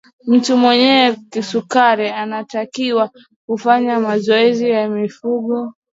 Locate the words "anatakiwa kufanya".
2.09-3.99